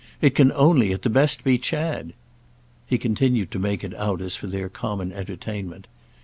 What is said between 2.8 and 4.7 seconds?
He continued to make it out as for their